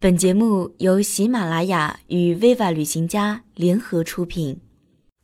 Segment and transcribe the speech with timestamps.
[0.00, 4.60] 本节目由喜马拉雅与 Viva 旅行家联合出品。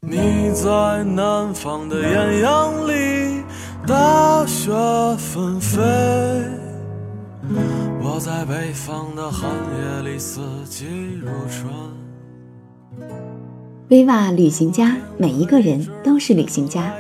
[0.01, 0.17] 你
[0.53, 3.45] 在南方的艳阳里，
[3.87, 4.73] 大雪
[5.17, 5.81] 纷飞；
[8.03, 10.87] 我在北方的寒夜里，四季
[11.21, 11.73] 如春。
[13.89, 16.93] Viva 旅行家，每一个人都是旅行家。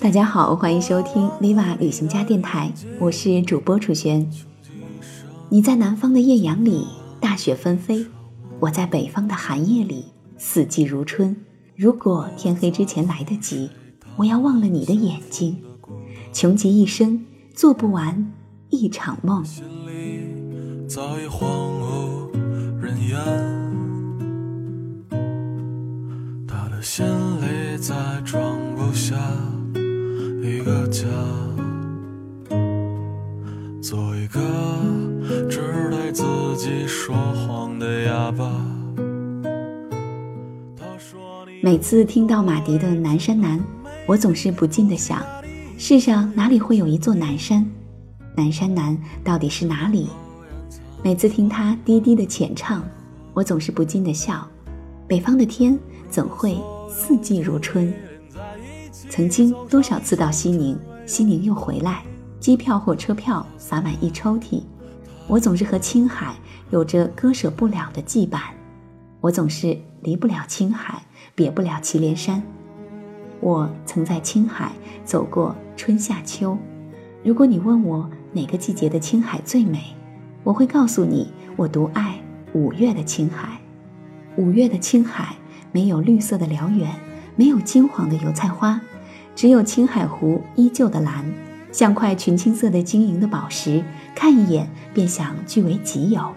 [0.00, 4.28] 大家好，欢迎收听 Viva 旅行家电台，我是主播楚璇。
[5.50, 6.84] 你在南方的艳阳里，
[7.32, 8.04] 大雪纷飞；
[8.60, 10.04] 我在北方的寒夜里，
[10.36, 11.34] 四季如春。
[11.74, 13.70] 如果天黑之前来得及，
[14.16, 15.56] 我要忘了你的眼睛，
[16.30, 18.30] 穷极一生做不完
[18.68, 19.42] 一场梦。
[19.42, 21.48] 心里早已荒
[21.80, 22.30] 无
[22.82, 23.18] 人烟，
[26.46, 27.94] 他的心里再
[28.26, 29.16] 装不下
[30.42, 31.08] 一个家，
[33.80, 34.38] 做一个
[41.64, 43.56] 每次听到马迪的《南山南》，
[44.04, 45.24] 我总是不禁的想：
[45.78, 47.64] 世上哪里会有一座南山？
[48.36, 50.08] 南山南到底是哪里？
[51.04, 52.82] 每次听他低低的浅唱，
[53.32, 54.44] 我总是不禁的笑。
[55.06, 55.78] 北方的天
[56.10, 56.58] 怎会
[56.90, 57.94] 四季如春？
[59.08, 62.02] 曾经多少次到西宁，西宁又回来，
[62.40, 64.62] 机票、火车票洒满一抽屉，
[65.28, 66.34] 我总是和青海
[66.70, 68.40] 有着割舍不了的羁绊。
[69.20, 71.00] 我总是离不了青海，
[71.34, 72.42] 别不了祁连山。
[73.40, 74.72] 我曾在青海
[75.04, 76.56] 走过春夏秋。
[77.24, 79.96] 如果你问我哪个季节的青海最美，
[80.44, 82.20] 我会告诉你，我独爱
[82.52, 83.60] 五月的青海。
[84.36, 85.36] 五月的青海
[85.72, 86.88] 没有绿色的辽远，
[87.36, 88.80] 没有金黄的油菜花，
[89.34, 91.24] 只有青海湖依旧的蓝，
[91.70, 96.32] 像块群青色的晶莹的宝石，看一眼便想据为己有。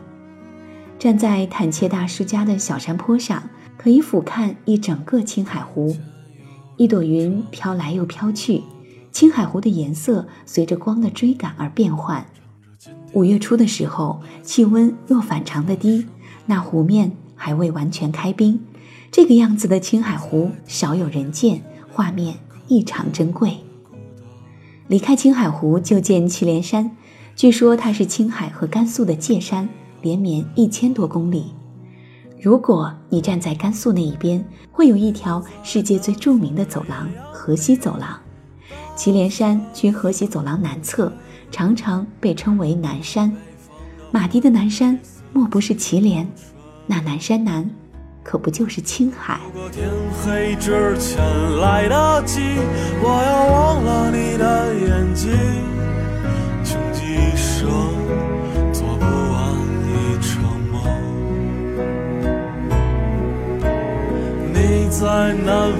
[0.99, 3.43] 站在坦切大叔家的小山坡上，
[3.85, 5.95] 可以俯瞰一整个青海湖。
[6.75, 8.63] 一朵云飘来又飘去，
[9.11, 12.25] 青海湖的颜色随着光的追赶而变换。
[13.13, 16.07] 五月初的时候，气温又反常的低，
[16.47, 18.59] 那湖面还未完全开冰。
[19.11, 23.57] 这个样子的青海湖少有人见，画面异常珍贵。
[24.87, 26.89] 离开青海湖就见祁连山，
[27.35, 29.69] 据说它是青海和甘肃的界山。
[30.01, 31.51] 连绵一千多公里，
[32.45, 38.15] 如果你站在甘肃那一边，会有一条世界最著名的走廊——河西走廊。
[38.95, 41.11] 祁连山居河西走廊南侧，
[41.49, 43.35] 常常被称为南山。
[44.11, 44.99] 马蹄的南山
[45.33, 46.31] 莫不是祁连？
[46.85, 47.67] 那南山南，
[48.23, 49.39] 可不就是青海？
[49.51, 49.89] 如果天
[50.23, 51.17] 黑之前
[51.59, 52.41] 来得及，
[53.01, 54.04] 我要忘了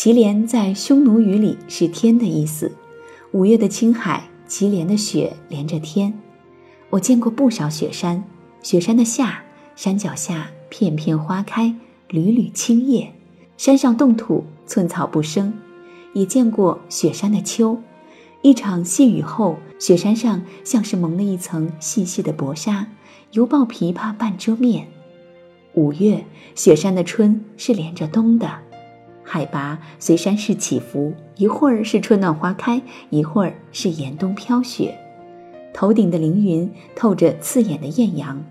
[0.00, 2.70] 祁连在匈奴语里是天的意思。
[3.32, 6.16] 五月的青海，祁连的雪连着天。
[6.88, 8.22] 我见过不少雪山，
[8.62, 9.42] 雪山的夏，
[9.74, 11.74] 山脚下片片花开，
[12.10, 13.12] 缕缕青叶，
[13.56, 15.52] 山上冻土，寸草不生。
[16.12, 17.76] 也见过雪山的秋，
[18.42, 22.86] 一场细雨后，雪山上像是蒙了一层细细的薄纱，
[23.32, 24.86] 犹抱琵琶半遮面。
[25.74, 28.67] 五月，雪山的春是连着冬的。
[29.30, 32.80] 海拔随山势起伏，一会儿是春暖花开，
[33.10, 34.98] 一会儿是严冬飘雪。
[35.74, 38.42] 头顶的凌云透着刺眼的艳阳，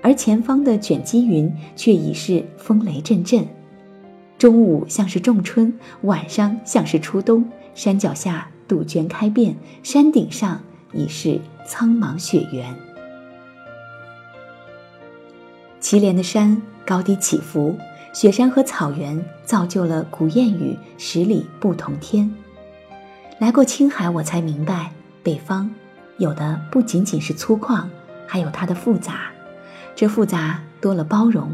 [0.00, 3.46] 而前方的卷积云却已是风雷阵阵。
[4.38, 7.44] 中午像是仲春，晚上像是初冬。
[7.74, 10.58] 山脚下杜鹃开遍，山顶上
[10.94, 12.74] 已是苍茫雪原。
[15.80, 17.76] 祁连的山高低起伏。
[18.14, 22.32] 雪山和草原造就了古谚语“十里不同天”。
[23.40, 24.92] 来过青海，我才明白，
[25.24, 25.68] 北方
[26.18, 27.84] 有的不仅仅是粗犷，
[28.24, 29.32] 还有它的复杂。
[29.96, 31.50] 这复杂多了包容，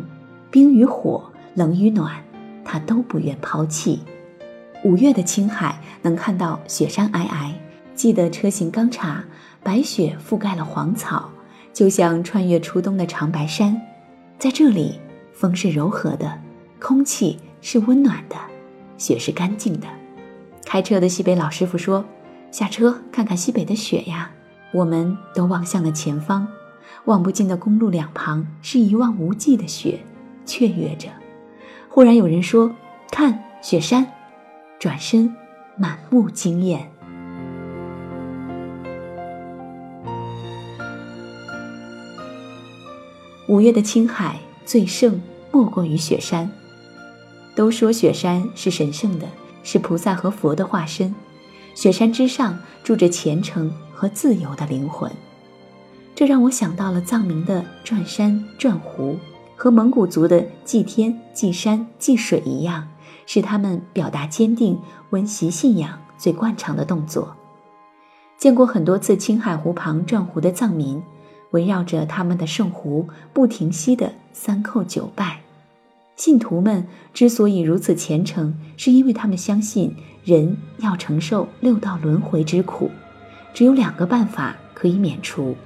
[0.50, 2.22] 冰与火，冷与暖，
[2.62, 4.02] 他都不愿抛弃。
[4.84, 7.52] 五月的青海能看到雪山皑皑，
[7.94, 9.24] 记得车行钢叉，
[9.62, 11.30] 白雪覆盖了黄草，
[11.72, 13.80] 就像穿越初冬的长白山。
[14.38, 15.00] 在这里，
[15.32, 16.38] 风是柔和的，
[16.81, 18.37] 空气是温暖的，
[18.97, 19.87] 雪是干净的。
[20.65, 22.05] 开车的西北老师傅说
[22.50, 24.31] ：“下车看看西北的雪呀。”
[24.73, 26.47] 我们都望向了前方，
[27.06, 29.99] 望不尽的公路两旁是一望无际的雪，
[30.47, 31.09] 雀跃着。
[31.88, 32.71] 忽然有人说
[33.11, 34.06] ：“看雪山！”
[34.79, 35.35] 转身，
[35.77, 36.88] 满目惊艳。
[43.49, 46.49] 五月的青海最盛莫过于雪山。
[47.55, 49.26] 都说雪山是神圣的，
[49.62, 51.14] 是菩萨和佛的化身。
[51.75, 53.73] 雪山之上住着虔诚。
[54.00, 55.12] 和自由的灵魂，
[56.14, 59.19] 这让我想到了藏民的转山转湖，
[59.56, 62.88] 和蒙古族的祭天、祭山、祭水一样，
[63.26, 64.81] 是他们表达坚定、
[65.11, 67.37] 温习信仰最惯常的动作。
[68.38, 71.03] 见过很多次青海湖旁转湖的藏民，
[71.50, 75.39] 围绕着他们的圣湖不停息的三叩九拜。
[76.20, 82.90] 信徒们之所以如此虔诚，是因为他们相信人要承受六道轮回之苦。
[83.55, 85.56] 只有两个办法可以免除，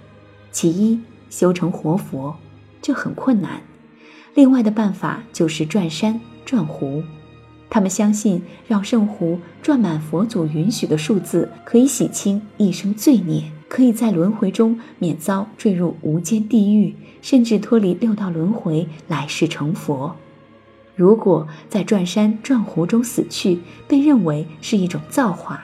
[0.53, 2.37] 其一修成活佛，
[2.81, 3.62] 这很困难；
[4.35, 7.03] 另外的办法就是转山转湖。
[7.69, 20.15] 他们相信绕圣湖转满佛祖允许的数字，可以洗清一生罪孽，可以在轮回中免遭坠入无间地狱，甚至脱离六道轮回，来世成佛。
[20.94, 25.62] 如果在转山转湖中死去，被认为是一种造化，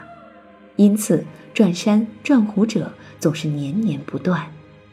[0.77, 1.25] 因此。
[1.53, 4.47] 转山转湖者总是年年不断，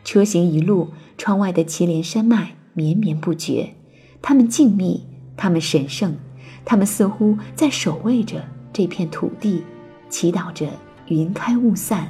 [0.04, 3.76] 车行一路，窗外的祁连山脉绵绵不绝。
[4.24, 5.02] 他们静谧，
[5.38, 6.18] 他们神圣，
[6.66, 8.44] 他们似乎在守卫着
[8.74, 9.64] 这片土地，
[10.10, 10.68] 祈祷着
[11.08, 12.08] 云开雾散，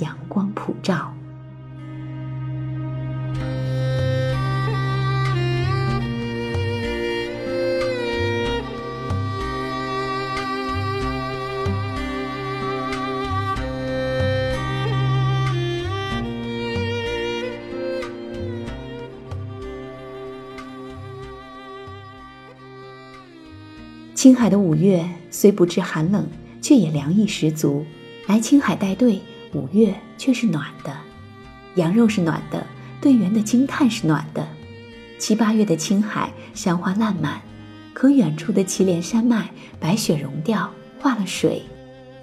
[0.00, 1.15] 阳光普照。
[24.26, 26.26] 青海的五月虽不至寒冷，
[26.60, 27.86] 却也凉意十足。
[28.26, 29.20] 来青海带队，
[29.52, 30.92] 五月却是暖的，
[31.76, 32.66] 羊肉是暖的，
[33.00, 34.44] 队员的惊叹是暖的。
[35.16, 37.40] 七八月的青海，山花烂漫，
[37.94, 40.68] 可远处的祁连山脉白雪融掉，
[40.98, 41.62] 化了水，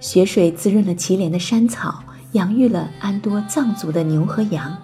[0.01, 2.03] 雪水滋润了祁连的山草，
[2.33, 4.77] 养育了安多藏族的牛和羊。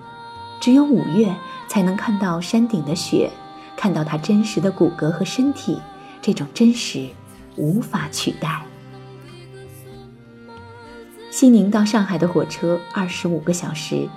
[0.62, 1.36] 只有五月
[1.68, 3.30] 才能看到山顶的雪，
[3.75, 5.77] 看到它真实的骨骼和身体。
[6.21, 7.07] 这种真实
[7.56, 8.63] 无法取代。
[11.31, 14.10] 西宁到上海的火车二十五个小时，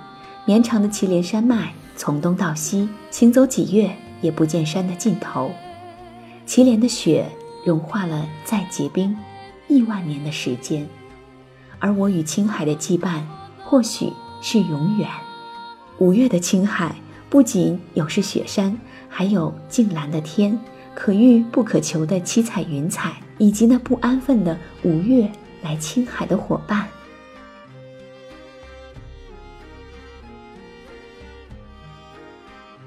[0.45, 5.51] 绵长的祁连山脉从东到西，行走几月也不见山的尽头。
[6.45, 7.25] 祁连的雪
[7.65, 9.15] 融化了再结冰，
[9.67, 10.85] 亿万年的时间，
[11.79, 13.21] 而我与青海的羁绊
[13.63, 14.11] 或许
[14.41, 15.07] 是永远。
[15.99, 16.95] 五月的青海
[17.29, 18.77] 不仅有是雪山，
[19.07, 20.59] 还有净蓝的天。
[20.95, 25.29] 可遇不可求的七彩云彩，以及那不安分的五月
[25.61, 26.87] 来青海的伙伴。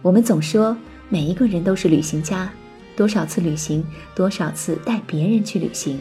[0.03, 0.77] 我们总说
[1.09, 2.49] 每一个人都是旅行家，
[2.97, 3.85] 多少次旅行，
[4.15, 6.01] 多少次带别人去旅行。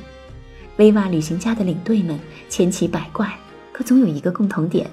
[0.78, 3.38] 威瓦旅行家的领队们千奇百怪，
[3.72, 4.90] 可总有一个共同点：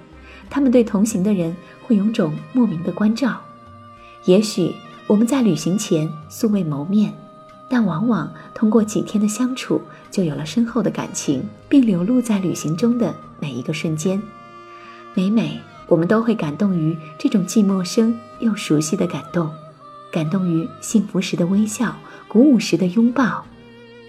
[0.49, 3.40] 他们对同行的人会有种莫名的关照。
[4.25, 4.75] 也许。
[5.12, 7.12] 我们在旅行前素未谋面，
[7.69, 9.78] 但往往通过几天的相处，
[10.11, 14.23] 就有了深厚的感情，并流露在旅行中的每一个瞬间。
[15.12, 19.50] 每每我们都会感动于这种既陌生又熟悉的感动，
[20.11, 21.95] 感动于幸福时的微笑，
[22.26, 23.45] 鼓舞时的拥抱。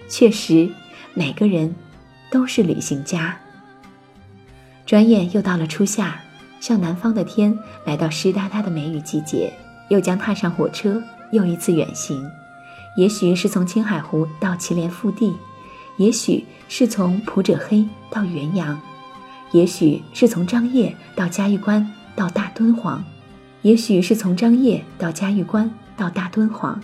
[0.08, 0.70] 确实，
[1.12, 1.74] 每个人
[2.30, 3.38] 都是旅行家。
[4.86, 6.18] 转眼又到了初夏，
[6.60, 9.52] 向南方的天来到湿哒哒的梅雨季节。
[9.88, 12.28] 又将踏上火车，又一次远行。
[12.96, 15.34] 也许是从青海湖到祁连腹地，
[15.96, 18.80] 也许是从普者黑到元阳，
[19.52, 23.04] 也许是从张掖到嘉峪关到大敦煌，
[23.62, 26.80] 也许是从张掖到嘉峪关到大敦煌。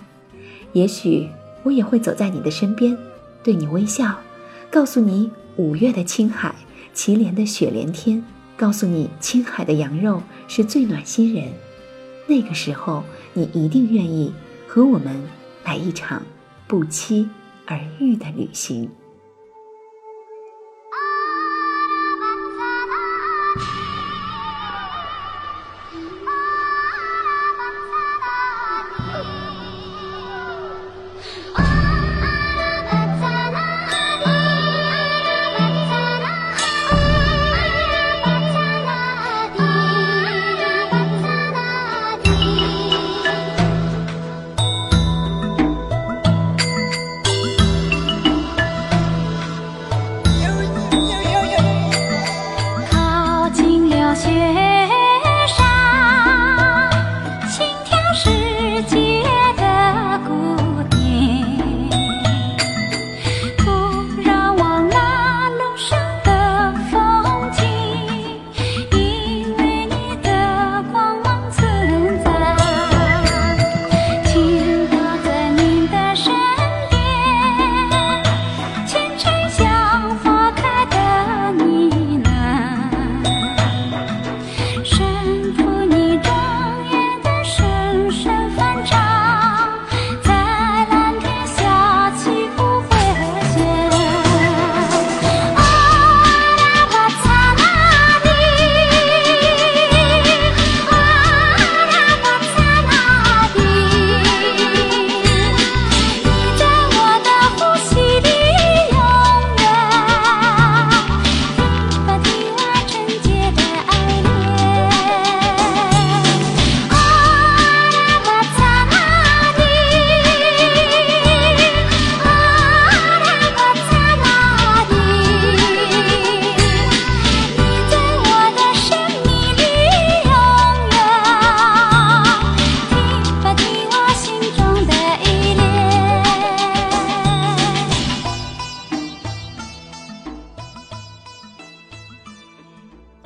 [0.73, 1.29] 也许
[1.63, 2.97] 我也会走在你的身边，
[3.45, 4.19] 对你微笑，
[4.71, 6.55] 告诉你五月的青海，
[6.93, 8.25] 祁连的雪连天，
[8.57, 11.53] 告诉你青海的羊肉是最暖心人。
[12.31, 13.03] 那个时候，
[13.35, 14.33] 你一定愿意
[14.69, 15.21] 和我们
[15.65, 16.23] 来一场
[16.69, 17.29] 不期
[17.67, 18.89] 而遇的旅行。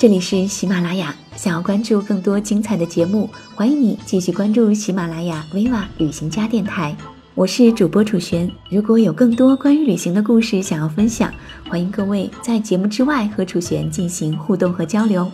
[0.04, 6.94] 这里是喜马拉雅，想要关注更多精彩的节目，欢迎你继续关注喜马拉雅 viva 旅行家电台。
[7.34, 8.52] 我是主播楚璇。
[8.68, 11.32] 如果有更多关于旅行的故事想要分享，
[11.70, 15.26] 欢迎各位在节目之外和楚璇进行互动和交流。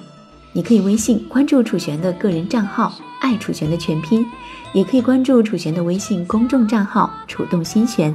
[0.52, 4.24] 你可以微信关注楚璇的个人账号“爱楚璇”的全拼，
[4.72, 8.14] 也可以关注楚璇的微信公众账号“楚动心弦”。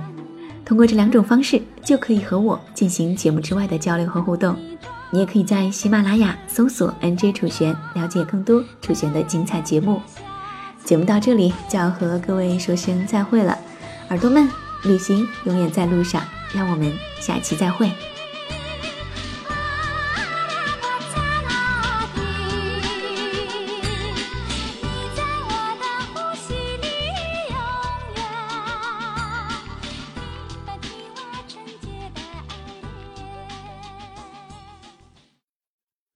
[0.64, 4.56] 通过这两种方式，就可以和我进行节目之外的交流和互动。
[5.12, 10.02] 你也可以在喜马拉雅搜索 “nj 楚璇”，了解更多楚璇的精彩节目。
[10.84, 13.58] 节目到这里就要和各位说声再会了，
[14.10, 14.48] 耳朵们，
[14.84, 16.22] 旅行永远在路上，
[16.54, 17.90] 让我们下期再会。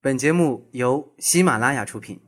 [0.10, 2.20] 本节目由喜马拉雅出品。